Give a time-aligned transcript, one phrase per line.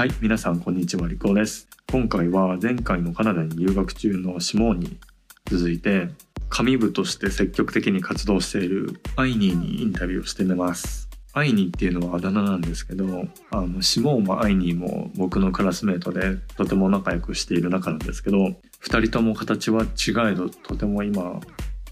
[0.00, 1.68] はい、皆さんこんにちは、リコです。
[1.92, 4.96] 今回は前回のカナダに留学中のシモーンに
[5.44, 6.08] 続いて、
[6.48, 11.10] 紙部として積極的に活動しているアイニーにインタビューをしてみます。
[11.34, 21.40] アイニーっていうのはあだ名なんですけど、あのシモーンもアイニーも僕のクラスメートでとても仲良くしている仲なんですけど、二人とも形は違えどとても今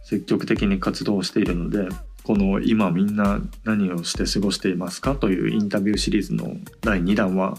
[0.03, 1.87] 積極的に活動しているので、
[2.23, 7.59] この今みんな何をして過ごしていますかというインタビューシリーズの第2弾は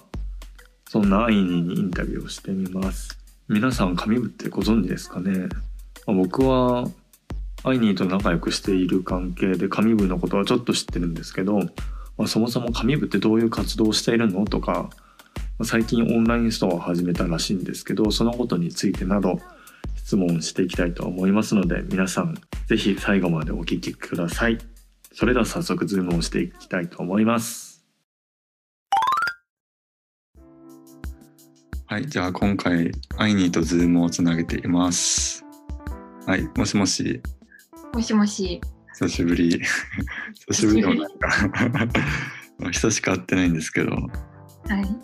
[0.92, 3.20] そんなアイニーにインタビューをしてみます。
[3.48, 5.48] 皆さん紙部ってご存知ですかね、
[6.08, 6.88] まあ僕は
[7.64, 11.60] アイニーと仲良くしている関係で紙部のことはちょっと知ってるんですけど、
[12.18, 14.90] まあ、そもそも紙部ってどういう活動をしているのとかま
[15.60, 19.40] あ最近オンラインストアを始めたらしいんですけどそのことについてなど
[19.96, 22.34] 質問していきたいと思いますので皆さん
[22.66, 24.58] ぜひ最後までお聞きください。
[25.14, 27.69] それでは早速 Zoom をしていきたいと思います。
[31.90, 35.44] はいじゃあ今回アイニーと Zoom をつなげています。
[36.28, 37.20] はいもしもし。
[37.92, 38.62] もしもし。
[38.94, 39.60] 久しぶり。
[40.48, 42.70] 久しぶりでもないか。
[42.72, 43.90] 久しく会ってないんですけど。
[43.90, 44.08] はい。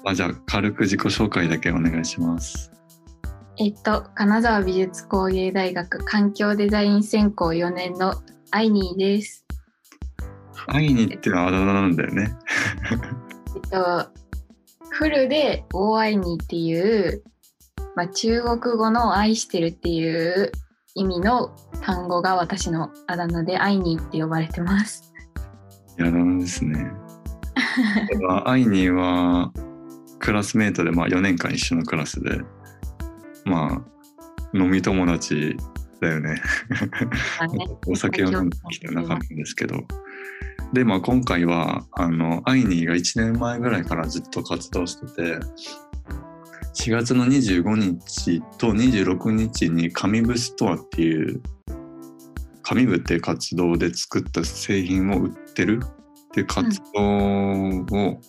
[0.04, 2.72] まあじゃあ軽く自己紹介だけお願いします。
[3.58, 8.14] えっと、金沢美術工芸大学環境デザイン専攻4年の
[8.52, 9.44] アイニーです。
[10.68, 12.32] アイニーってのはあだ名なんだよね。
[12.92, 14.25] えっと、
[14.92, 17.24] フルで大アイニーっていう、
[17.96, 20.52] まあ、中国語の愛してるっていう
[20.96, 25.14] 意味の単語が私のあだ名でアイニーって呼ばれてます。
[26.00, 26.92] いやなんですね。
[28.46, 29.52] アイニーは
[30.20, 32.40] クラスメートで、まあ、4年間一緒のクラスで
[33.44, 35.58] まあ飲み友達
[36.02, 36.42] だよね。
[37.88, 39.86] お酒を飲んできた仲なんですけど。
[40.74, 45.40] でまあ今回はあのアイニーが1年前ぐらいからずっと活動してて
[46.76, 51.42] 4月の25日と26日に紙部ストアっていう
[52.64, 58.22] 紙部っていう活動で作った製品を売ってるっていう活動を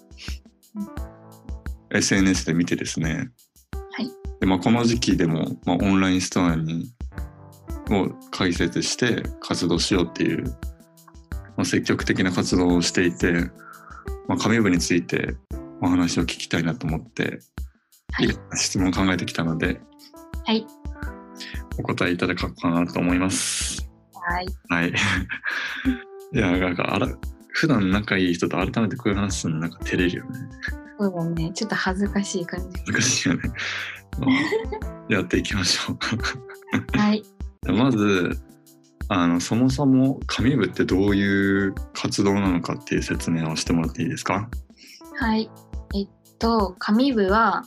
[1.91, 3.31] SNS で見てですね、
[3.93, 4.11] はい
[4.41, 6.93] でまあ、この時期でも、まあ、オンラインストアに
[7.91, 10.45] を開設して活動しようっていう、
[11.57, 13.33] まあ、積極的な活動をしていて、
[14.29, 15.37] まあ、紙部について
[15.81, 17.41] お話を聞きたいなと思って、
[18.13, 19.81] はい質問を考えてきたので
[20.47, 20.65] はい。
[21.77, 23.91] お答えいただこうかなと思います。
[24.13, 24.47] はい。
[24.69, 24.91] はい。
[26.33, 27.09] いや、なんかあら、
[27.49, 30.39] 普段仲いい人と改めてこういう話するのなんか照れるよね。
[31.01, 31.51] そうだね。
[31.53, 32.93] ちょっと恥ずかしい感じ。
[32.93, 33.43] 難しいよね。
[34.21, 35.99] まあ やっていきましょう。
[36.97, 37.25] はい。
[37.73, 38.39] まず、
[39.09, 44.49] あの、そもそも紙部ってどういう活動なのかっていう説明をしてもらっていいですか？
[45.19, 45.51] はい。
[45.95, 47.65] えっと、紙部は、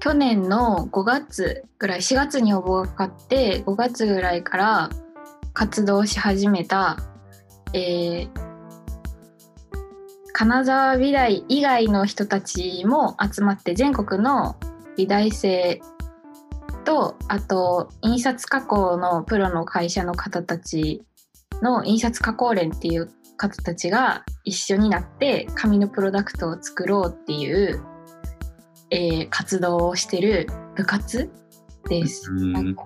[0.00, 4.90] 去年の5月ぐらい、4月に応募がかかって、5月ぐらいから
[5.52, 6.96] 活動し始めた、
[7.74, 8.48] えー
[10.40, 14.54] 金沢美大以外の人たちも集まって、全国の
[14.96, 15.80] 美大生
[16.84, 21.02] と、あと、印刷加工のプロの会社の方たち
[21.62, 27.82] の印刷加工連っていう方たちが一緒になって紙のプロダクトを作ろうっていう、
[28.90, 31.30] えー活動をしてる部活
[31.88, 32.32] です。
[32.32, 32.84] なんか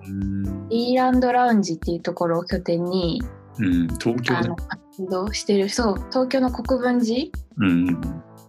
[0.69, 3.21] ディーランドラウンジっていうところを拠点に
[3.59, 4.55] うん、東京であの。
[4.55, 7.85] 活動してるそう東京の国分寺うん。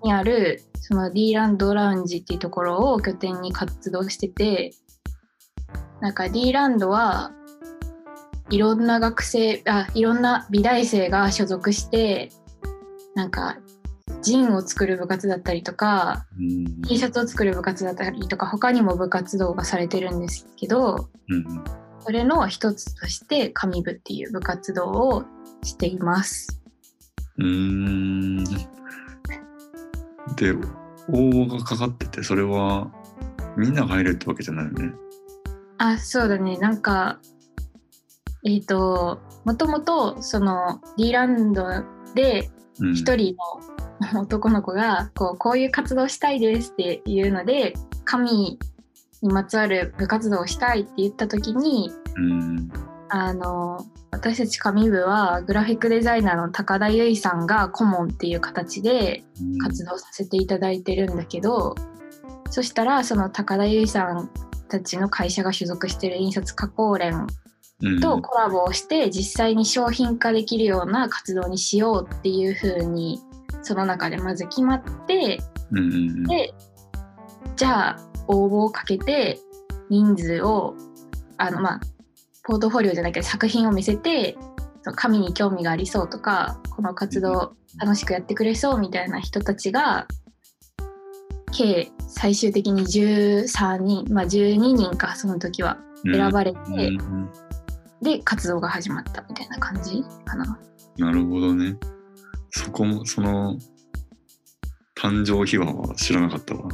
[0.02, 4.72] にあるそのディーランドラウンジっていうところを拠点に活動してて
[6.00, 7.32] なんかディーランドは
[8.50, 12.30] いろんな学生あいろんな美大生が所属して
[13.14, 13.58] なんか
[14.22, 21.64] ジンを作る部活だったりとかうん T シャツを作る部活だったりとか他にも部活動がされてるんですけどうん。
[22.06, 25.24] それの一つとして紙部っていう部活動を
[25.62, 26.60] しています。
[27.38, 28.44] うーん。
[30.36, 30.52] で、
[31.08, 32.90] 応募がかかってて、それは
[33.56, 34.92] みんなが入るってわけじゃないよね。
[35.78, 36.56] あそうだね。
[36.58, 37.18] なんか
[38.44, 41.64] えっ、ともともとその D ランド
[42.14, 42.50] で
[42.80, 43.36] うん、一人
[44.12, 47.74] の男の子がこうこういう活動したいですっていうので
[48.04, 48.58] 紙に
[49.22, 52.70] まつわる部活動をしたいって言った時にうん。
[53.10, 59.58] あの私たち紙部はグラフィックデザイナーの高田由衣さんが顧問っていう形でうん。
[59.58, 61.74] 活動させていただいてるんだけど、
[62.50, 64.30] そしたらその高田由衣さん
[64.78, 67.26] たちの会社が所属してる印刷加工連
[67.82, 68.00] うん。
[68.00, 73.20] とコラボをして実際に商品化できるような活動にしようっていう風に
[73.62, 75.38] その中でまず決まって
[76.28, 76.54] で
[77.56, 77.96] じゃあ
[78.28, 79.40] 応募をかけて
[79.90, 80.74] 人数を
[81.36, 81.80] あのまあ
[82.44, 84.36] ポートフォリオじゃないけど作品を見せて
[84.82, 90.06] その神に興味がありそうとかこの活動楽しくやってくれそうみたいな人たちが
[91.56, 97.30] 計最終的に13人まあ12人かその時は選ばれて、うん
[98.04, 100.58] で活動が始まったみたいな感じかな。
[100.98, 101.76] なるほどね。
[102.50, 103.58] そこも、その、
[104.94, 106.68] 誕生秘話は知らなかったわ。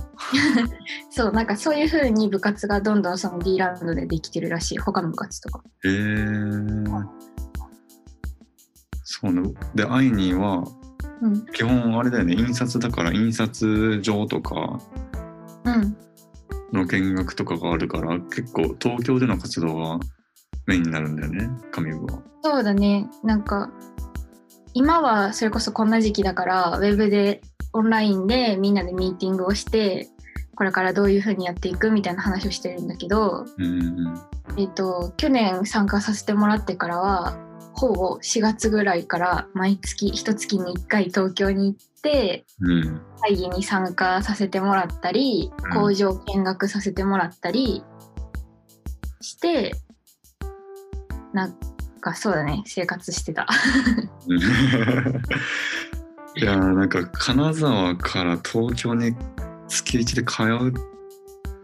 [1.09, 5.63] そうなんかそういう風に部活がどんどんその D ランドでできてるらしい他の部活とか。
[5.85, 7.07] へえー。
[9.05, 9.55] そうね。
[9.75, 10.65] で、アイニーは、
[11.23, 14.81] うん基本あれだよね、印刷だから印刷所とか
[15.65, 15.97] うん
[16.73, 20.01] の見学とかがあるから、結構東京での活動が
[20.67, 22.23] メインになるんだよね、神部は。
[22.43, 23.71] そうだねなんか
[24.73, 27.43] 今はそれこそこんな時期だからウェブで
[27.73, 30.09] オンラインでみんなでミーティングをして
[30.55, 34.21] これからどういう風にやっていくみたいな話をしてるんだけど、うんうん。
[34.57, 37.37] えっと去年参加させてもらってからは
[37.75, 43.01] ほぼ4月ぐらいから毎月一月に1回東京に行ってうん。
[43.23, 47.83] 会議に参加させてもらったりうん工場見学させてもらったり
[49.21, 49.73] して
[51.33, 51.55] なん
[52.01, 53.47] かそうだね生活してた。
[56.37, 59.15] いやーなんか金沢から東京に
[59.69, 60.73] 月1で通うっ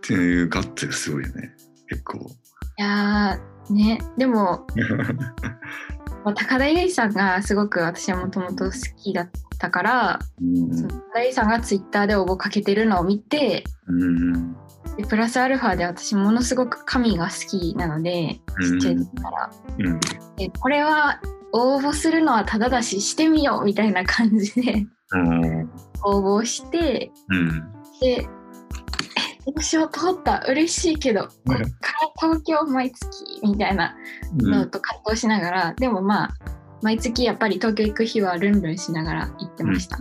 [0.03, 1.55] ていうガッツがすごいよね
[1.89, 4.65] 結構いやーねでもまあ
[6.35, 8.71] 高田由衣さんがすごく私はもともと好
[9.03, 14.57] きだったから、うんその高田さんがツイッターで応募かけてるのを見てうん
[14.97, 20.01] でプラスアルファで私ものすごく神が好きなのでちっちゃい時から、うん。
[20.37, 21.21] でこれは
[21.53, 25.71] 応募するのはただだししてみようみたいな感じでうん。
[26.05, 27.73] 応募してうん。
[28.01, 28.27] で
[29.49, 30.45] えどうしよう通った。
[30.49, 31.69] 嬉しいけどこっから
[32.21, 33.97] 東京毎月みたいな
[34.35, 36.35] のと葛藤しながら、でもまあ
[36.83, 39.99] 毎月やっぱり東京行く日はルンルンしながら行ってました。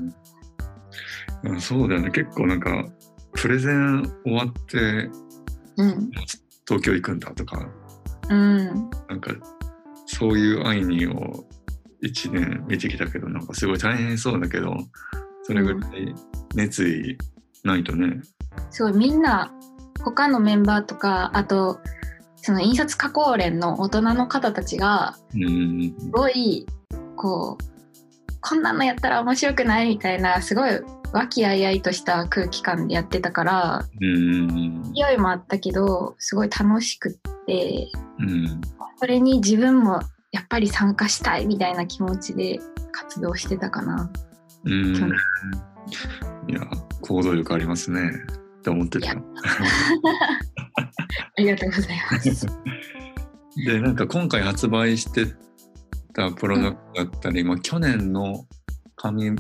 [1.44, 1.62] うん。
[1.62, 2.12] そうだよね。
[2.12, 2.86] 結構なんか
[3.34, 5.10] プレゼン終わって
[5.78, 6.12] うん、
[6.68, 7.68] 東京行くんだとか。
[8.30, 9.32] うん、なんか
[10.08, 11.46] そういうアイニーを
[12.04, 14.76] 1年見てきたけどなんかすごい大変そうだけど
[15.44, 16.16] それぐらい
[16.56, 17.18] 熱意
[17.64, 18.20] ないとね
[18.72, 19.52] すごいみんな
[20.04, 21.80] 他のメンバーとかあと
[22.36, 25.96] その印刷加工連の大人の方たちがうん。
[25.98, 26.66] すごい
[27.16, 27.66] こう
[28.42, 30.70] こんなのやったら面白くないみたいなすごい
[31.12, 34.84] 和気あいあいとした空気感でやってたからうん。
[34.94, 37.88] 勢いもあったけどすごい楽しくって
[38.20, 38.62] うん。
[38.98, 40.02] それに自分も
[40.32, 42.60] やっぱり参加したいみたいな気持ちで
[42.92, 44.12] 活動してたかな。
[44.66, 44.94] うん。
[44.94, 45.06] 去
[46.48, 46.62] いや
[47.02, 48.12] 行動力ありますね
[48.66, 49.22] って思ってたよ
[51.38, 52.48] ありがとうございます。
[53.66, 55.28] でなんか今回発売して
[56.14, 58.46] たプロダクトだったり、まあ、去年の
[58.96, 59.32] 紙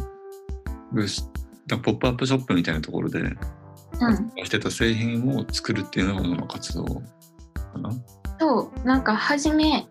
[0.94, 1.30] ブス
[1.68, 7.01] だポップアップショップみたいなところでうん、してた製品を作るっていうのが活動か
[7.77, 7.89] な。
[8.39, 9.88] そうなんか初め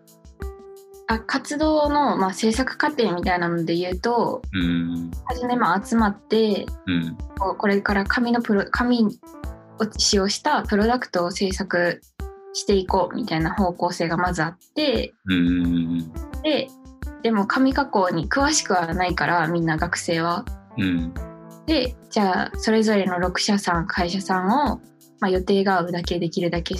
[1.07, 7.17] あ活動の、まあ、制作過程みたいなので言うとうん初めまあ集まってうん。
[7.57, 9.05] これから紙のプロ紙
[9.79, 12.01] を使用したプロダクトを制作
[12.53, 16.11] していこうみたいな方向性がまずあってうん。
[16.43, 16.69] で
[17.21, 20.45] でも紙加工に詳しくはないからみんな学生は。
[20.77, 21.13] うん。
[21.65, 24.79] でじゃあそれぞれの6社さん会社さんを、
[25.19, 26.75] まあ、予定が合うだけできるだけ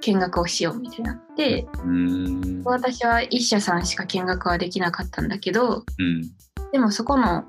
[0.00, 6.22] 見学をしようみたいになってうん私は1社さんしか見学はできなかったんだけどうん
[6.72, 7.44] でもそこの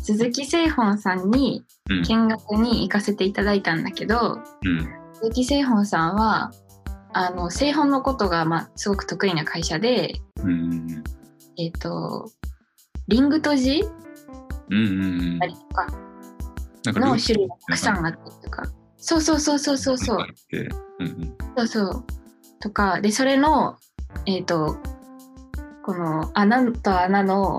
[0.00, 6.52] 鈴木製本さんに見学に行かせていただいたんだけどうん鈴木製本さんは
[7.12, 11.04] あの製本のことが、まあ、すごく得意な会社で、うん
[11.58, 12.30] えっと
[13.08, 13.84] リングとじ
[14.70, 15.86] うんうんたりとか
[16.84, 18.62] なんかの種類がたくさんあったりとか
[19.02, 20.26] そうそうそうそうそうそう。
[21.00, 22.04] うんうんそうそう。
[22.60, 23.76] とか、で、それの、
[24.26, 24.78] えっ、と、
[25.84, 27.58] この穴と穴の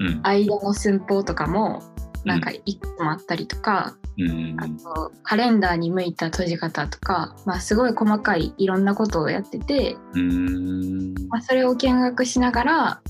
[0.00, 0.20] うん。
[0.22, 1.82] 間の寸法とかも、
[2.24, 4.56] なんかいくつもあったりとか、うん。
[4.58, 11.14] あと、カレンダーに向いた閉じ方とか、まあ、すごい細かいいろんなことをやってて、うん。
[11.28, 13.00] まあ、それを見学しながら、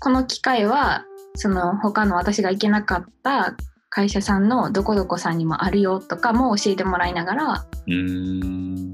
[0.00, 1.04] この機会は、
[1.34, 3.56] その他の私が行けなかった
[3.94, 8.90] 会社さんのどこどこさんにもあるよとかも教えてもらいながら、うん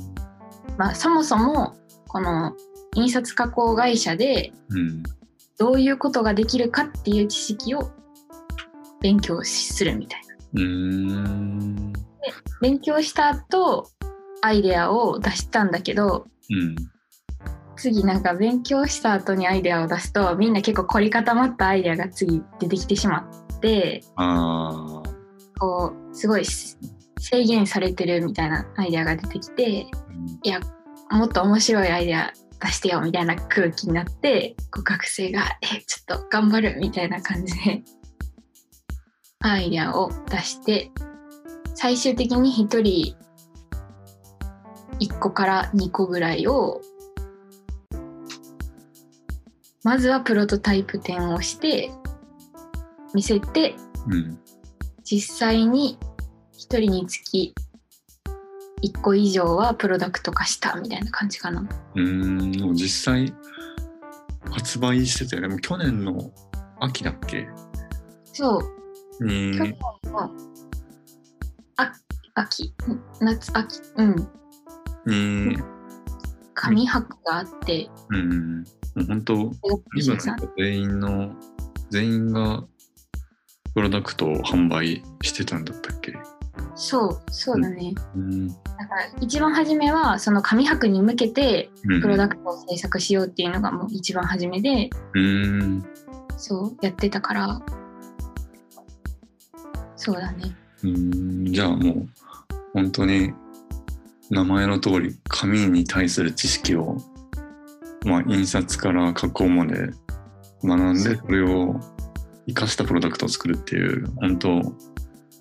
[0.77, 1.77] まあ、そもそも
[2.09, 2.53] この
[2.97, 5.03] 印刷加工会社でうん
[5.57, 7.93] どういうことができるかっていう知識を
[9.01, 10.21] 勉強するみたい
[10.55, 10.63] な。
[10.63, 11.93] うん
[12.61, 13.89] 勉強した後
[14.43, 16.75] アイデアを出したんだけどうん。
[17.77, 25.19] 次なんか勉強した後にアイデアを出すとみんな結構凝り固まったアイデアが次出てきてしまってああ。
[25.59, 29.87] こうすごい制限されてるみたいなアイデアが出てきて
[30.43, 30.61] いや
[31.11, 37.83] もっと面白いアイデア出してよみたいな空気になってこう学生が「えちょっと頑張る」みたいな感じで
[39.41, 40.91] アイデアを出して
[41.75, 43.17] 最終的に1人
[45.01, 46.81] 1個から2個ぐらいを
[49.85, 51.91] まずはプロトタイプ展をして
[53.15, 53.75] 見せて
[54.09, 54.39] うん。
[55.05, 55.99] 実際に
[56.55, 57.55] 1人につき
[58.83, 61.63] 1個以上はプロダクト化したみたいな感じかな。
[61.63, 62.75] うーん。
[62.75, 63.35] 実際、
[64.51, 65.49] 発売してたよね。
[65.49, 66.31] もう去年の
[66.81, 67.49] 秋だっけ？
[68.33, 68.61] そ
[69.21, 69.77] うに、去年
[70.13, 70.31] の
[71.77, 71.93] あ
[72.35, 72.73] 秋
[73.21, 74.15] 夏秋うん
[75.07, 75.59] に、
[76.55, 78.59] 紙博があってうん。
[78.61, 79.35] もう本当、
[79.97, 80.17] 今
[80.57, 81.35] 全員の、
[81.91, 82.65] 全員が
[83.79, 86.13] プロダクトを販売してたんだったっけ？
[86.75, 88.49] そうそうだね、うん。
[88.49, 88.63] だか
[88.97, 95.85] ら一番初めはその紙博に向けてうんプロダクトを制作しようっていうのがもう一番初めでうん。
[96.37, 97.63] そうやってたから
[99.95, 101.45] そうだねうん。
[101.53, 102.09] じゃあもう、
[102.73, 103.33] 本当に、
[104.29, 106.97] 名前の通り、紙に対する知識を、
[108.05, 109.91] まあ、印刷から加工まで
[110.65, 111.81] 学んで、それを
[112.49, 114.63] 生かしたプロダクトを作るっていう、本当、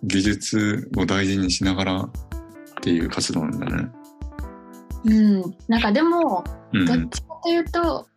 [0.04, 2.10] 技術を大事にしながらっ
[2.82, 3.90] ていう活動なんだね。
[5.06, 6.86] うんなんかでもうん。
[6.86, 8.08] どっちかというと、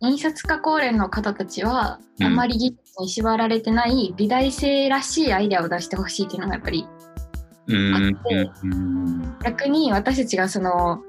[0.00, 6.86] 印刷加工連の方たちは、うんあまり技術に縛られてない美大生らしいアイデアを出してほしいっていうのがやっぱり
[7.66, 7.94] うん。
[7.94, 9.38] あってうん。
[9.42, 11.02] 逆に私たちがその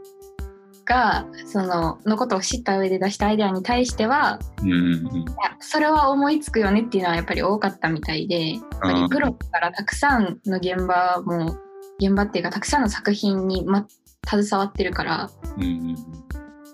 [0.86, 4.72] がそののことを知った上で出したアイデアに対してはうん。
[4.72, 5.26] うん。
[5.60, 11.58] それは思いつくよねっていうのはやっぱり多かったみたいでやっぱりプロからたくさんの現場も
[12.00, 13.86] 現場っていうかたくさんの作品に、ま、
[14.28, 15.96] 携わってるからうん。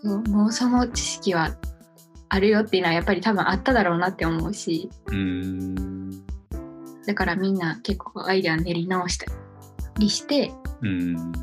[0.01, 1.55] そうもうその知識は
[2.29, 6.25] あるよっていうのはやっぱり多分あっただろうなって思うしうん。
[7.05, 9.25] だからみんな結構アイデア練り直した
[9.97, 11.33] りしてうん。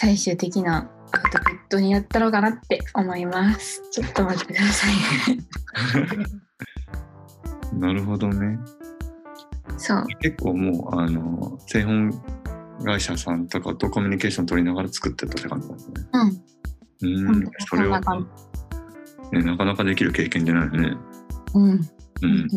[0.00, 4.94] 最終的なアウトプットになったのかなって思いますちょっと待ってください
[7.78, 8.58] なるほどね。
[9.76, 12.10] そう結構もう、あの、製本
[12.82, 15.94] 会社さんとかとコミュニケーション取りながら作ってったって感じなんですね。
[17.02, 17.50] うんうん。
[17.68, 18.00] それは
[19.32, 20.96] ね、なかなかできる経験じゃないよね。
[21.54, 21.70] うん
[22.22, 22.50] うん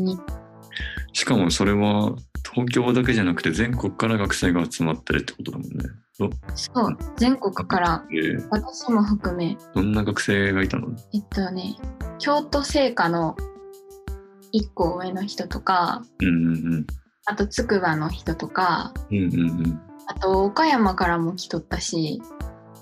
[1.11, 2.15] しかもそれは、
[2.53, 5.89] 東京だけじゃなくて全国から学生が集まってるってことだもんね。
[6.19, 6.97] どそう。
[7.17, 8.47] 全国からえー。
[8.51, 9.57] 私も含め。
[9.73, 10.87] どんな学生がいたの？
[11.13, 11.75] えっとね
[12.19, 13.35] 京都精華の
[14.53, 16.87] 1個上の人とかうんうん
[17.25, 19.17] あと筑波の人とかうん。
[19.17, 19.81] うんうんうん。
[20.07, 22.21] あと岡山からも来とったし。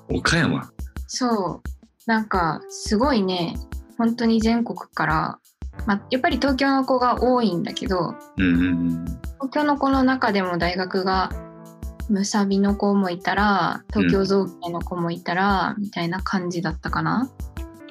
[0.10, 0.70] 岡山？
[1.08, 1.70] そう。
[2.08, 3.56] なんかすごいね
[3.98, 5.40] 本当に全国から、
[5.86, 8.72] まあ、やっぱり東京の子が多いんだけどうんうんう
[9.02, 9.06] ん。
[9.36, 11.30] 東京の子の中でも大学が
[12.12, 17.32] むさびの子もいたら東京造形の子もいたら、みたいな感じだったかな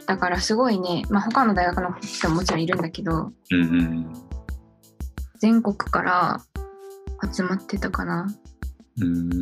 [0.06, 4.12] だからすごいね、まあ、他の大学の人ももちろんいるんだけどうんうん
[5.38, 6.40] 全国から
[7.32, 8.26] 集まってたかな
[9.00, 9.32] うん。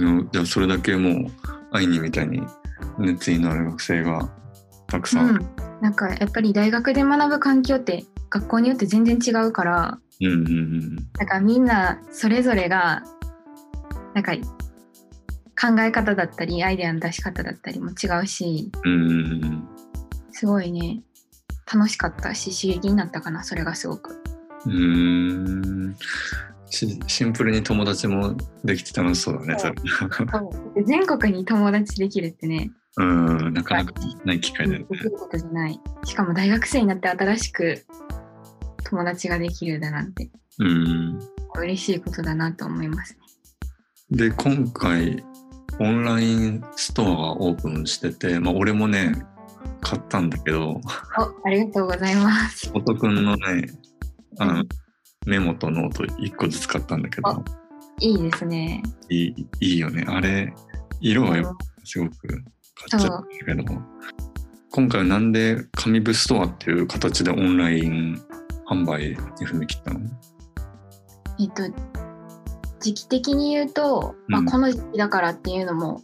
[0.00, 0.28] うん。
[0.32, 1.32] じゃあそれだけもう、
[1.70, 2.42] アイニーみたいに
[2.98, 4.28] 熱意のある学生が
[4.88, 5.28] たくさん。
[5.28, 5.38] うん
[5.80, 10.96] なんかやっぱり大学で学ぶ環境って学校によって全然違うからうんうんうん。
[11.12, 13.02] だからみんなそれぞれが
[14.16, 19.68] なんか考え方だったりアイデアの出し方だったりも違うしうん。
[20.32, 21.02] すごいね
[21.70, 24.22] 楽しかったし刺激になったかなそれがすごく。
[24.64, 25.96] うーん。
[26.70, 29.70] しシンプルに友達もできて楽しそうだね、そ
[30.86, 33.92] 全国に友達できるってねうん、なかなか
[34.24, 34.86] ない機会だよね。
[34.90, 34.96] で。
[34.96, 35.78] きることじゃない。
[36.04, 37.84] しかも大学生になって新しく
[38.84, 40.30] 友達ができるだなんて。
[40.58, 41.20] うん。
[41.58, 43.25] 嬉しいことだなと思いますね
[44.10, 45.24] で、今回、
[45.80, 49.14] オンラインストアがオープンしてて、まあ、俺もね、
[49.80, 50.80] 買ったんだけど、お
[51.44, 52.70] ありがとうございます。
[52.72, 53.66] おとくんのね、
[54.38, 54.64] あの、
[55.26, 57.44] メモとノート1個ずつ買ったんだけど、
[58.00, 58.82] いいですね。
[59.08, 60.04] いいいいよね。
[60.06, 60.54] あれ、
[61.00, 62.42] 色がやっぱすごく買っ
[62.88, 63.64] ちゃったけど、
[64.70, 68.22] 今回はなんで紙部ストアっていう形でオンライン
[68.68, 70.00] 販売に踏み切ったの？
[71.40, 72.05] えっと
[72.80, 76.02] 時期的に言うと、まあ、うんこの時期だからっていうのも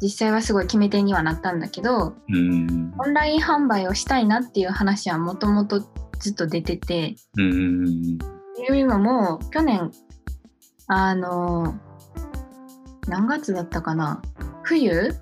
[0.00, 2.92] 実際はすごい決め手にはなったんだけどうん。
[2.98, 5.80] オンライン販売をしたいなっていう話はもともと
[6.18, 9.90] ずっと出ててうんっていうのも去年
[10.86, 11.74] あの
[13.08, 14.22] 何月だったかな
[14.62, 15.14] 冬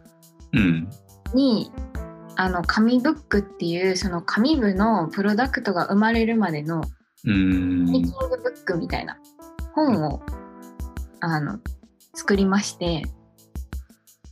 [0.52, 0.88] うん。
[1.34, 1.70] に
[2.36, 6.82] あの紙ブックっていうその紙部のプロダクトが生まれるまでの
[7.24, 7.84] うん。
[7.86, 9.18] メイキングブックみたいな
[9.74, 10.22] 本を
[11.26, 11.58] あの
[12.14, 13.02] 作りまして。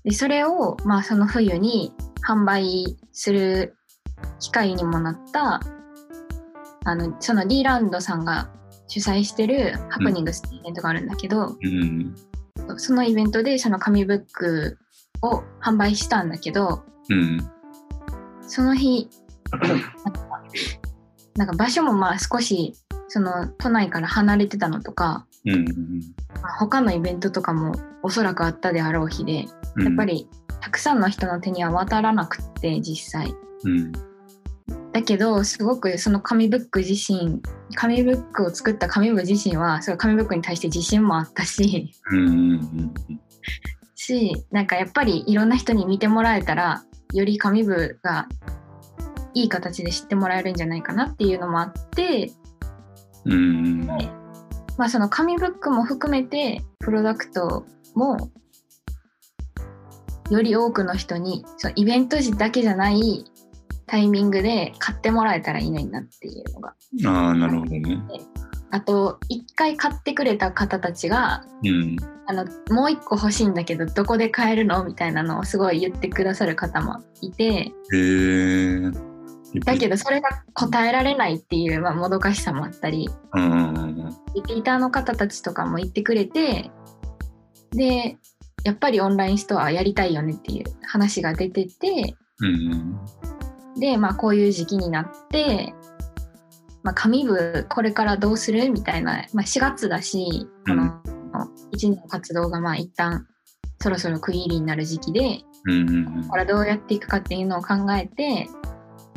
[0.04, 1.92] でそれをまあその冬に
[2.26, 3.76] 販売する
[4.40, 5.60] 機会にもなった
[6.84, 8.50] あのその D ランドさんが
[8.88, 12.14] 主催してるハプニングスってイベントがあるんだけど、うん。
[12.76, 14.78] そのイベントでその紙ブック
[15.22, 17.38] を販売したんだけどうん。
[18.42, 19.08] その日
[21.36, 22.74] なんか場所もまあ少し
[23.08, 25.64] その都内から離れてたのとか、うん
[26.40, 29.46] まあ他のイベントとかもおそらくあったであろう日で
[29.76, 29.84] うん。
[29.84, 30.28] やっぱり
[30.60, 33.34] たくさんの人の手には渡らなくって実際。
[33.64, 33.92] うん。
[34.92, 37.40] だけどすごくその紙ブック自身
[37.74, 41.92] 紙ブックを作った紙部自身はその紙ブックに対して自信もあったし。
[42.10, 42.94] うん
[43.94, 46.82] しなんかやっぱりいろんな人に見てもらえたら
[47.12, 48.26] より紙部が
[49.32, 52.32] いい形で知ってもらえるんじゃないかなっていうのもあって。
[53.24, 54.21] うん
[54.78, 58.30] まあ、その紙ブックも含めてプロダクトも
[60.30, 63.24] より多くの人にそのイベント時だけじゃない
[63.86, 66.74] タイミングで買ってもらえたらいいのになっていうのが。
[67.04, 68.00] ああなるほどね。
[68.70, 71.96] あと一回買ってくれた方たちがうん。
[72.26, 74.84] あのもう一個欲しいんだけどどこで買えるの？
[74.84, 77.44] みたいなのをすごい言ってくださる方もいて。
[77.44, 79.11] へえ
[79.60, 86.70] だけどそれが答えられないっていう、まあ、もどかしさもあったりうんリピーターの方たちとかも言ってくれて
[87.70, 88.16] で
[88.64, 92.98] やっぱりオンラインストアやりたいよねっていう話が出ててうん
[93.78, 95.74] でまあこういう時期になって、
[96.82, 101.02] まあ、紙部これからどうするみたいな、まあ、4月だしこの
[101.74, 103.26] 1年の活動がまあ一旦
[103.80, 108.48] そろそろ区切りになる時期でうんここからどうやっていくかっていうのを考えて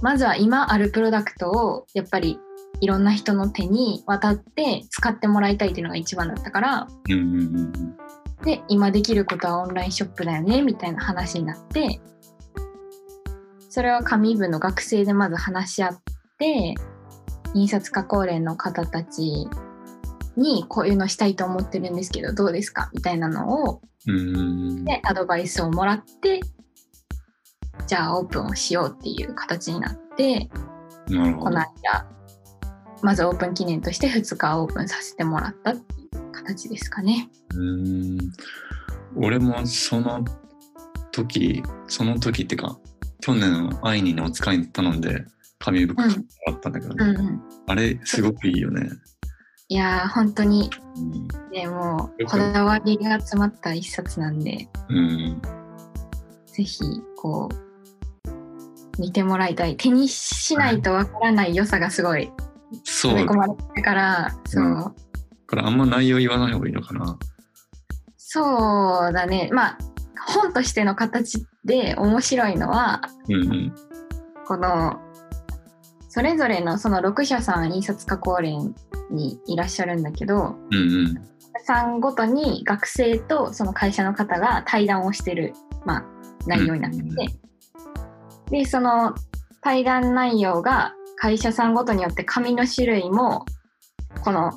[0.05, 2.37] まずは今あるプロダクトをやっぱり
[2.79, 7.97] いろんな人の手に渡って使ってもらいたいっていうのが一番だったからうんうん
[8.43, 11.99] で今できることはオンラインショップだよねみたいな話になって
[13.67, 15.99] それは紙部の学生でまず話し合っ
[16.37, 16.75] て
[17.55, 19.47] 印刷加工連の方たち
[20.37, 24.85] にこういうのしたいと思ってるんですけどどうですかみたいなのをうん。
[24.85, 26.41] でアドバイスをもらって
[27.87, 30.49] じゃあオープンをしようっていう形になって
[31.07, 32.07] この間
[33.01, 37.29] まずオープン記念として2日オープンさせてもらったっていう形ですかね。
[37.53, 38.17] うん。
[39.15, 40.25] 俺もその
[41.11, 42.79] 時その時ってか
[43.21, 45.23] 去年アイニーのお使いに頼んで
[45.59, 47.15] 紙袋買ってもらったんだけど、うん。
[47.15, 48.89] うん、あれすごくいいよね、
[49.67, 51.27] いやー本当にうん。
[51.51, 54.67] ねもこだわりが詰まった一冊なんで。
[54.89, 55.41] うん、
[56.47, 56.79] ぜひ
[57.15, 57.64] こう
[58.99, 59.77] 見てもらいたい。
[59.77, 62.31] 手にしないとわからない良さがすごい
[62.83, 63.11] そう。
[63.11, 64.83] 詰め込まれてるからそう、うん。
[65.47, 67.17] これあんま内容言わない方がいいのかな。
[68.17, 69.49] そうだね。
[69.51, 69.77] まあ
[70.27, 73.75] 本としての形で面白いのはうんうん。
[74.47, 74.99] この
[76.09, 78.73] それぞれのその6社さん印刷加工連
[79.11, 81.35] にいらっしゃるんだけどうんうん。
[81.65, 85.53] さんごとに学生とその会社の方が対談をしてる、
[85.85, 86.05] まあ、
[86.45, 87.45] 内容になってて、うん
[88.49, 89.15] でその
[89.61, 93.45] 対談内容が会社さんごとによって紙の種類も
[94.23, 94.51] この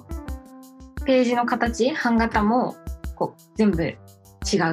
[1.05, 2.77] ページの形版型も
[3.14, 3.96] こう全部違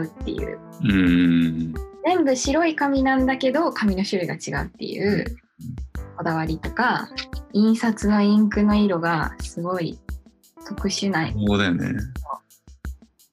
[0.02, 0.60] うっていう。
[0.84, 1.74] うん。
[2.06, 5.26] 全部白い紙なんだけど紙の種類が違うっていう
[6.18, 7.10] こだわりとか
[7.54, 10.00] 印刷のインクの色がすごい
[10.68, 11.94] 特殊なそうだよね。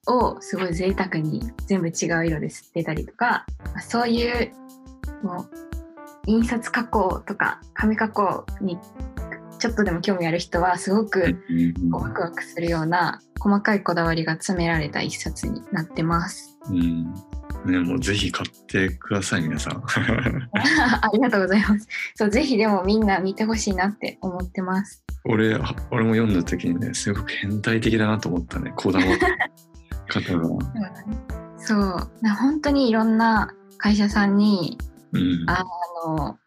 [0.07, 4.53] をすごい贅沢に全部違う色で吸ってたりとかまあそういう
[5.23, 5.72] もう
[6.27, 8.79] 印刷加工とか紙加工に
[9.59, 11.37] ちょっとでも興味ある人はすごく
[11.91, 16.59] ワクワクするような細かいこだわりが詰められた一冊になってます。
[16.71, 17.15] うん
[17.65, 21.87] ねもうぜひ買ってください皆さん ありがとうございます。
[22.17, 25.05] そうぜひでもみんな見てほしいなって思ってます。
[25.25, 25.55] 俺
[25.91, 29.21] 俺も読んだ時にねすごく変態的だなと思ったねこだわり
[30.09, 30.49] 方が
[31.59, 34.79] そうな本当にいろんな会社さんに
[35.13, 35.65] うんあ
[36.07, 36.39] の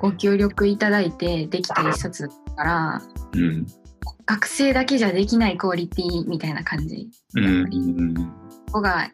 [0.00, 3.66] ご協力いただいてできた一冊だからうん
[4.26, 7.10] 学生だけじゃできないクオリティみたいな感じ。
[7.34, 8.14] うん
[8.66, 9.10] ここが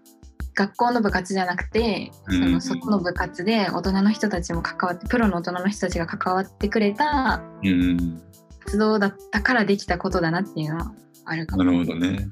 [0.54, 8.22] 学校の部活じゃなくて、うんその外の部活で大人の人たちも関わってプロの大人の人たちが関わってくれたうん
[8.60, 10.92] 活動だったからできたことだなっていうのは
[11.24, 11.64] あるかも。
[11.64, 12.28] なるほどね。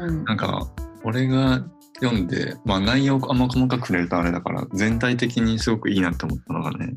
[0.00, 0.70] うんなんか
[1.04, 1.64] 俺が
[2.02, 6.94] 読んで、まあ、内容あんま細かく触れるとあれだから全体的にすごくいいなって思ったのがね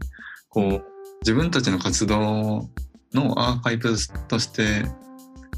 [0.49, 0.85] こう
[1.21, 2.69] 自分たちの活動
[3.13, 3.95] のアーカイブ
[4.27, 4.85] として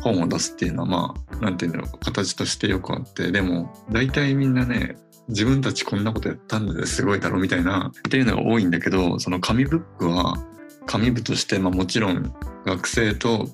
[0.02, 4.98] 本を出すっていうのはまあなんていうんだろう形としてよくあってでも大体みんなね
[5.30, 10.38] 自分たちこんなことやったんですごいだろみたいなっていうのが多いんだけどその紙ブックは
[10.86, 12.34] 紙部として、まあ、もちろん
[12.66, 13.48] 学生と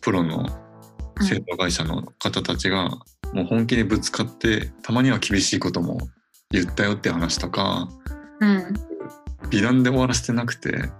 [0.00, 0.46] プロの
[1.20, 2.90] 制度会社の方たちが
[3.32, 5.98] もう本気でぶつかってたまには厳しいことも
[6.50, 7.88] 言ったよって話とか
[8.40, 8.74] うん
[9.50, 10.90] 美談で終わらせてなくて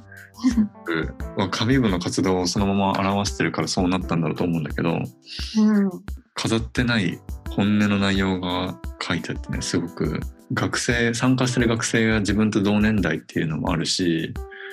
[1.51, 5.91] 紙部の活動をそのまま表してるからそうなったんだろうと思うんだけどうん
[6.35, 7.19] 飾ってない
[7.51, 10.21] 本音の内容が書いてあってねすごく
[10.53, 14.33] 学生参加してる学生が自分と同年代っていうのもあるし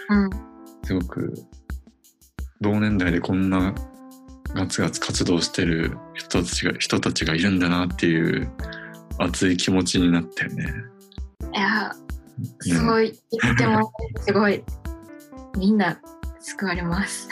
[0.09, 0.29] うん
[0.83, 1.33] すごく
[2.61, 3.73] 同年代でこんな
[4.53, 8.51] ガツガツ活動してる人たちが人たちがいるんだなっていう
[9.17, 10.73] 熱い気持ちになったよね。
[11.53, 11.91] いや
[12.61, 14.63] すごい言ってもすごい
[15.57, 15.99] みんな
[16.39, 17.27] 救われます。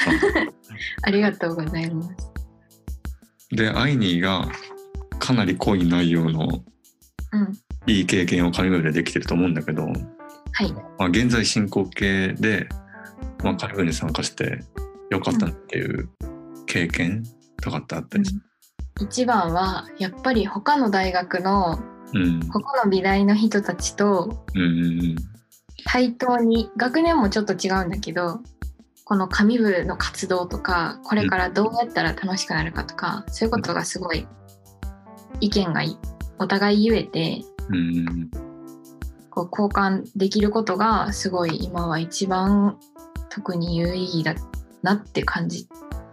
[1.03, 2.31] ありがとうございます。
[3.51, 4.47] でアイニーが
[5.19, 6.47] かなり濃い内容の
[7.34, 7.53] うん
[7.88, 12.69] いい経験を紙部でできてると思うんだけど、はいまあ、現在進行形で、
[13.43, 14.60] まあ、紙部に参加して
[15.10, 16.07] よかったなっていう
[16.71, 17.23] 経験
[17.62, 18.41] とかってあったりする？
[19.01, 21.79] 一番はやっぱり他の大学の
[22.13, 22.39] うん。
[22.49, 24.65] 他の美大の人たちとうんう
[25.13, 25.15] ん
[25.84, 28.39] 対等に学年もちょっと違うんだけど
[29.03, 34.25] この紙部の活動とかこれからどうやったら楽しくなるかとか、そういうことがすごい
[35.41, 35.97] 意見がい
[36.39, 38.31] お互い言えてうんうん。
[39.29, 42.77] こう交換できることがすごい今は一番
[43.29, 44.36] 特に有意義だ
[44.84, 45.67] なって感じ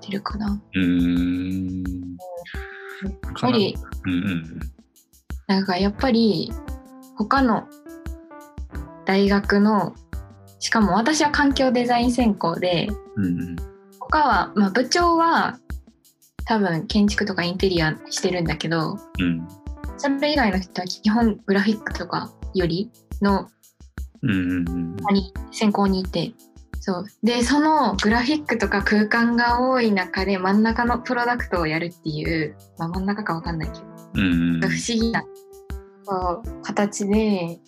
[0.09, 0.61] てるかな。
[0.75, 1.85] うーん。
[3.05, 4.61] やっぱりうんうん。
[5.47, 6.53] なんかやっぱり
[7.16, 7.68] 他の
[9.05, 9.94] 大学の
[10.59, 13.57] しかも私は環境デザイン専攻でうんうん
[14.01, 15.59] 他は、まあ、部長は
[16.47, 19.49] 多分建築とかインテリアしてるんだけどうん
[19.97, 22.90] それ以外の人は基本グラフィックとかより
[23.21, 23.49] の
[24.23, 24.31] うん。
[24.31, 26.33] うんうんに専攻にいて
[26.88, 27.07] そう。
[27.22, 35.22] でそのグラフィックとか空間が多い中で真ん中のプロダクトをやるっていう、まあ、真ん中かわかんないけどうんうん不思議な
[36.07, 37.61] そう形で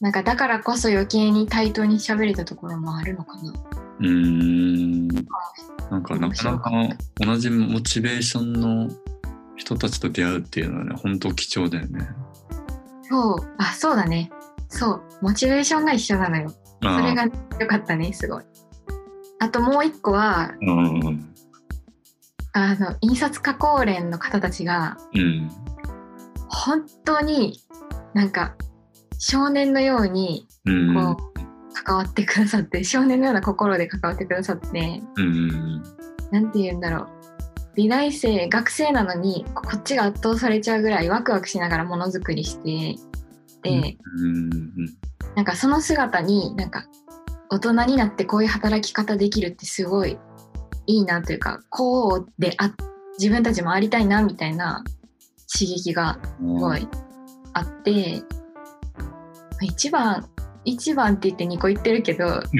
[0.00, 3.52] なんかだからこそ余計に対等に喋れたところもあるのかな。
[4.00, 6.70] うーんなんかなかなか
[7.16, 8.88] 同じモチベーションの
[9.56, 12.08] 人たちと出会うっていうのはね本当貴重だよね。
[13.02, 13.54] そう。
[13.58, 14.30] あそうだね。
[14.70, 15.02] そう。
[15.20, 16.50] モチベーションが一緒なのよ。
[16.90, 17.24] そあれが
[17.58, 18.44] 良かったねすごい。
[19.40, 21.34] あともう一個はうんうん
[22.52, 25.50] あの印刷加工連の方たちがうん。
[26.48, 27.60] 本当に
[28.14, 28.54] なんか
[29.18, 35.82] 少年のようにうんこう関わってくださって少年のような心で関わってくださってうん
[36.30, 37.08] なんて言うんだろう。
[37.76, 42.94] 美大生学生なのにこっちが圧倒されちゃうぐらいワクワクしながらものづくりして
[43.62, 44.60] で、うん
[45.36, 46.86] なんかその姿になんか
[47.50, 50.18] 大人になってこういう働き方できるってすごい
[50.86, 52.72] いいなというかこうであ
[53.18, 54.84] 自分たちもありたいなみたいな
[55.52, 56.88] 刺激がうんすごい
[57.52, 58.22] あって
[59.60, 60.28] 一番
[60.64, 62.42] 一番って言って2個言ってるけど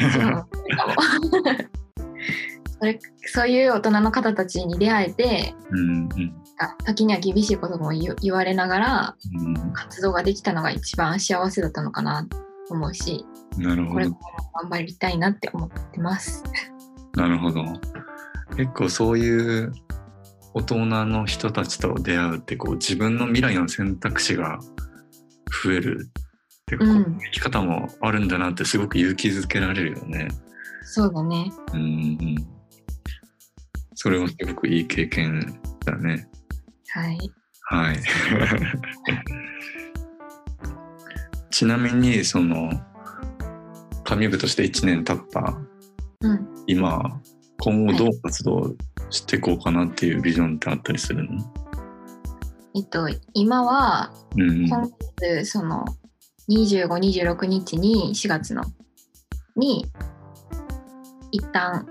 [2.78, 6.34] それそういう大人の方たちに出会えてうんうん。
[6.58, 9.72] あ時には厳しいことも言言われながらうん。
[9.72, 12.24] 活動ができたのが一番幸せだったのかな。
[12.24, 12.36] と
[12.70, 13.24] 思うし
[13.58, 14.18] なるほどこれからも
[14.62, 16.42] 頑張りたいなって思ってます。
[17.14, 17.64] なるほど
[18.56, 19.72] 結構そういう
[20.54, 24.60] 大人の人たちと出会うってこう自分の未来の選択肢が
[25.64, 26.12] 増えるっ
[26.66, 30.28] ていうか、うん生き方もあるんだなってすごく勇気づけられるよね。
[30.84, 31.52] そうだね。
[31.72, 31.84] うんう
[32.40, 32.54] ん
[33.96, 36.28] それはすごくいい経験だね。
[36.88, 37.18] はい。
[37.62, 37.96] はい。
[41.54, 42.68] ちなみにその
[44.02, 45.56] 紙部として1年経った
[46.22, 46.48] うん。
[46.66, 47.20] 今
[47.60, 48.74] 今後どう活動
[49.10, 51.30] していこうかなっていうビジョンってあったりするの、
[52.74, 54.90] えっと今はうん今
[55.20, 55.84] 月その
[56.50, 58.64] 25、26日に4月の
[59.54, 59.86] に
[61.30, 61.86] 一旦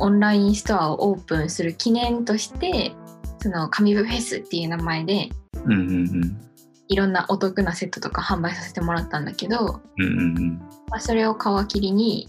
[0.00, 2.92] オンラインストアをオープンする記念として
[3.40, 5.28] その紙部フェスっていう名前で
[5.64, 5.80] うんうんう
[6.26, 6.53] ん
[6.88, 10.58] いろんなお得なセットとか販売させてもらったんだけど、うんうん
[10.90, 12.28] まあ、それを皮切りに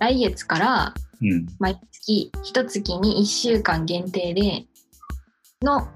[0.00, 1.32] 来月からうん。
[1.32, 4.64] うん毎月一月に1週間限定で
[5.62, 5.86] の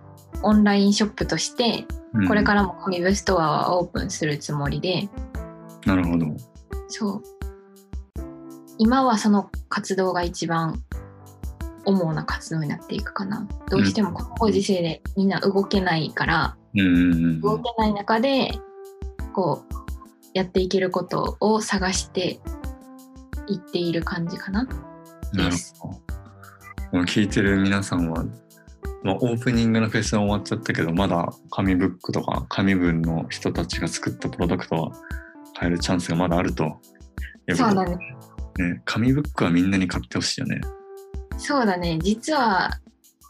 [0.42, 2.28] オンラインショップとしてうん。
[2.28, 5.08] これからも紙部ストアはオープンするつもりで。
[5.86, 6.26] なるほど。
[6.88, 7.22] そう。
[8.78, 10.82] 今はその活動が一番
[11.86, 13.48] 主な活動になっていくかな。
[13.70, 18.52] どうしてもこのご時世でみんな動けないからうんうんうん動けない中で
[19.32, 19.74] こう
[20.34, 22.40] やっていけることを探して
[23.46, 24.64] いっている感じかな
[25.32, 26.00] なるほど。
[26.92, 28.24] まあ聞いてる皆さんは、
[29.02, 34.92] まあ、オープニングのフェスは終わっちゃったけど、まだ紙ブックとか紙文の人たちが作ったプロダクトは
[35.58, 36.80] 買えるチャンスがまだあると
[37.52, 37.96] そうだね
[38.58, 38.82] ね。
[38.84, 40.60] 紙ブックはみんなに買ってほしいよね。
[41.36, 42.70] そうだね実は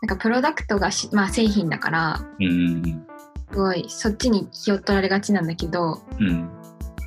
[0.03, 3.07] なんかプロダクトがし、まあ、製品だからうんうん
[3.55, 6.29] すごいそっちに気を取られがちなんだけどうん。
[6.29, 6.51] うん。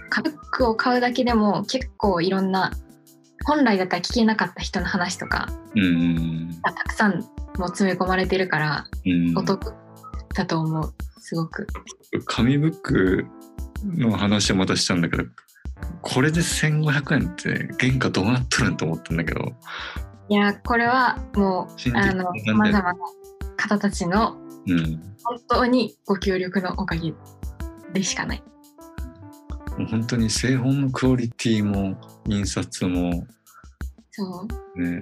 [0.10, 2.72] カブックを買うだけでも結構いろんな
[3.46, 7.20] 本来だったら聞けなかった人の話とかうんたくさん
[7.58, 8.86] もう詰め込まれてるから
[9.36, 9.74] お得
[10.34, 11.68] だと思うすごく
[12.26, 13.26] 紙ブック
[13.86, 15.24] の話はまたしちゃうんだけど、
[16.02, 19.54] これで1500円って原価どうなっとるんと思ったんだけど、
[20.30, 22.96] いやこれはもうあのさまざまな
[23.56, 25.16] 方たちのうん。
[25.24, 27.14] 本当にご協力のおかげ
[27.94, 28.44] でしかない。
[29.78, 33.26] もう本当に製本のクオリティも印刷も
[34.12, 34.82] そう。
[34.82, 35.00] ね、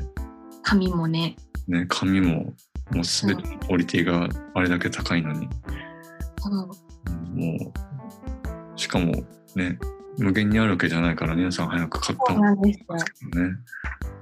[0.64, 1.36] 紙もね。
[1.68, 2.54] ね、紙も
[2.92, 5.48] もう全てのクオリティがあれだけ高いのに、
[6.38, 6.52] そう。
[6.52, 6.72] も
[8.76, 9.14] うしかも
[9.56, 9.80] ね
[10.18, 13.56] 無限にあるわけじゃないから皆さん早く買ったそう方がいないんですけどね。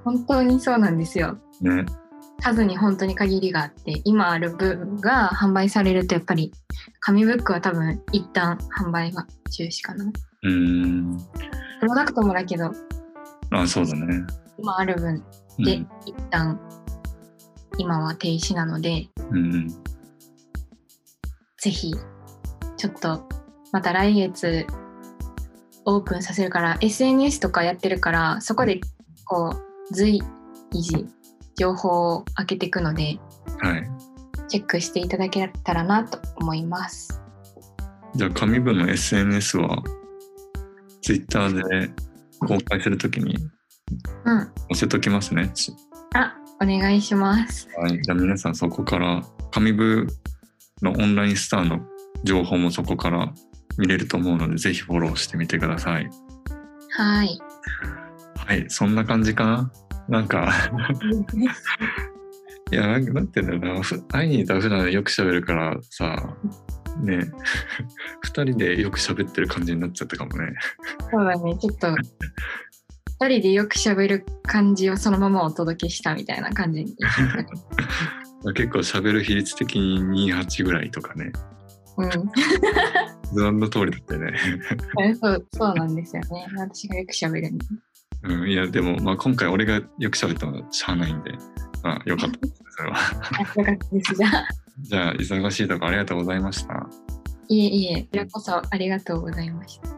[0.04, 1.38] 本当にそうなんですよ。
[1.60, 1.84] ね。
[2.40, 6.52] 数に本当に限りがあって今ある分が販売されるとやっぱり
[7.00, 11.18] 紙ブックは多分一旦販売が中止かなうーん。
[11.80, 12.70] プロダクトもだけど
[13.50, 14.26] あ、そうだね。
[14.58, 15.22] 今ある分
[15.58, 15.88] でうん。
[16.06, 16.60] 一旦
[17.78, 19.68] 今は停止なので、うん。
[21.60, 21.94] ぜひ
[22.76, 23.26] ちょっと
[23.72, 24.66] また来月
[25.86, 28.80] オープンさせるから SNS とかやってるからそこで
[29.24, 29.54] こ
[29.90, 30.22] う随
[30.72, 31.06] 時
[31.56, 33.18] 情報を開けていくので
[33.60, 33.90] はい。
[34.48, 37.20] チェックしていただけたらなと思います。
[38.14, 39.82] じゃあ紙部の SNS は
[41.02, 41.90] Twitter で
[42.40, 43.36] 公開するときに
[44.24, 44.38] うん。
[44.40, 45.50] 載せときますね。
[45.54, 45.72] ち
[46.14, 47.68] あ、お願いします。
[47.76, 48.02] はい。
[48.02, 50.06] じゃあ皆さんそこから紙部
[50.82, 51.80] のオンラインスターの
[52.24, 53.32] 情報もそこから
[53.78, 56.08] 見れると思うので、ぜひフォローしてみてください。
[56.90, 57.38] はい。
[58.46, 58.64] はい。
[58.68, 59.72] そんな感じかな
[60.08, 60.52] なんか、
[62.70, 63.82] いや、なんかなんて言うんだろうな。
[63.82, 66.36] ふ会いに行ったら普段よく喋るからさ、
[67.02, 67.20] ね、
[68.22, 70.52] 二人でよく喋ってる感じになっちゃったかもね。
[71.10, 71.88] そうだね、ちょっと
[73.20, 76.96] 二人でよく喋る感じをそのままお届けしたみたいな感じに。
[78.54, 81.32] 結構喋る比率的に28ぐらいとかね。
[81.96, 82.10] うん。
[83.32, 84.38] 図案の通りだったよね。
[85.20, 86.46] そう、そうなんですよね。
[86.56, 87.66] 私がよく喋るんで。
[88.24, 91.32] うん、いや、でも、まあ、今回俺がよく喋ったのはしゃあないんで、
[91.82, 92.96] まあ、よかったです、 それは。
[92.96, 94.14] あよかったです。
[94.14, 94.48] じゃあ、
[94.80, 96.88] じゃあ、忙しいとこありがとうございました。
[97.48, 99.88] いえいえ、こちらこそありがとうございました。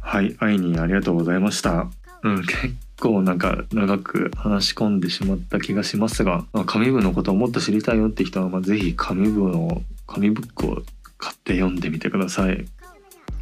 [0.00, 1.88] はい、アイニーありがとうございました。
[2.22, 10.82] うん、結構なんか長く話し込んでしまった気がしますが、まあ、紙部のことをもっと知りたいよって人は、まあ、ぜひ紙部の紙ブックを
[11.18, 12.64] 買って読んでみてください。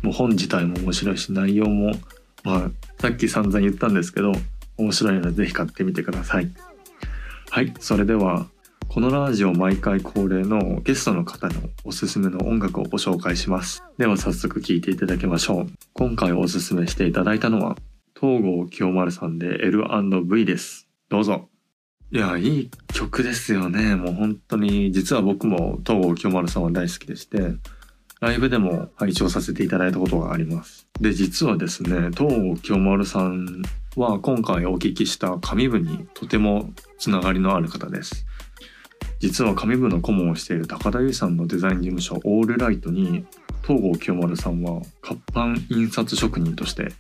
[0.03, 1.93] もう本自体も面白いし、内容も、
[2.45, 4.33] まあ、さっき散々言ったんですけど、
[4.77, 6.51] 面白いのでぜひ買ってみてください。
[7.51, 8.47] はい、それでは、
[8.89, 13.83] このラジオ毎回恒例のゲストの方のおすすめの音楽をご紹介します。
[13.97, 15.67] では早速聴いていただきましょう。
[15.95, 17.77] 今回おすすめしていただいたのは、
[18.21, 20.89] 東郷清丸さんで L&V です。
[21.09, 21.49] どうぞ。
[22.11, 23.97] いや、いい曲ですよね。
[23.97, 27.55] もう本当に、実は僕も東郷清丸さんは大好きでして、
[28.23, 30.87] ライブでも拝聴させていただいたことがあります。
[31.01, 33.63] で、実はですね、東郷清丸さん
[33.97, 38.25] は今回お聞きした紙部にとてもつながりのある方です。
[39.19, 43.27] 実は紙部の顧問をしている高田優さんのデザイン事務所オールライトに
[43.67, 46.93] 東郷清丸さんは活版印刷職人として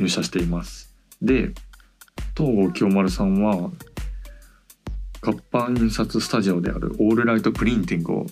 [0.00, 0.96] 入社しています。
[1.20, 1.52] で、
[2.34, 3.70] 東郷清丸さんは
[5.20, 8.26] 活版印刷スタジオであるオールライトプリンティングを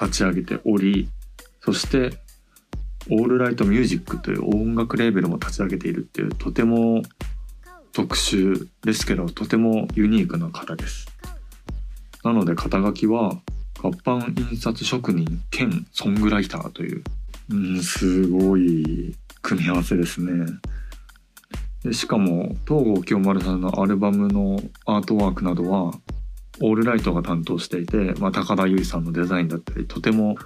[0.00, 1.08] 立ち上げており、
[1.64, 2.18] そして
[3.10, 7.02] オールライトミュージックという音楽レーベルも立ち上げているっていうとても
[7.92, 11.06] 特殊ですけどとてもユニークな方です。
[12.22, 13.40] なので肩書きは
[13.80, 17.02] 活版印刷職人兼ソングライターという、
[17.50, 20.46] うん、すごい組み合わせですね。
[21.82, 25.92] でしかも東郷清丸さんのアルバムのアートワークなどは
[26.60, 30.36] オールライトが担当していて、まあ、高田由衣さんのデザインだったりとても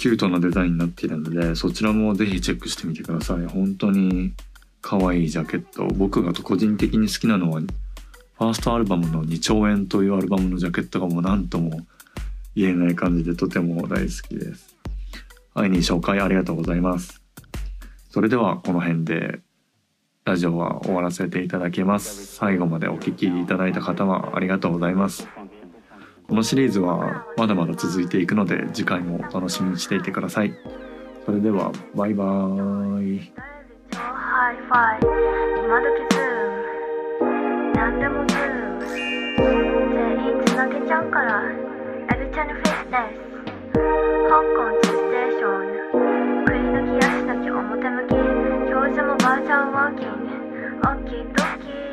[0.00, 3.44] キュートなデザインになっているのでそちらもぜひチェックしてみてください。
[3.44, 4.32] 本当に
[4.80, 5.84] 可愛いジャケット。
[5.88, 11.86] 僕が個人的に好きなのはファーストアルバムの「2兆円」というアルバムのジャケットがもう何とも
[12.56, 14.74] 言えない感じでとても大好きです。
[15.52, 17.20] 愛に紹介ありがとうございます。
[18.08, 19.40] それではこの辺で
[20.24, 22.24] ラジオは終わらせていただきます。
[22.36, 25.28] 最後までお聴きいただいた方はありがとうございます。
[26.30, 30.54] このシリーズはまだまだ続いていくので次回もお楽しみにしていてください。
[31.26, 33.32] それではバイバーイ。
[51.04, 51.89] きドッキー。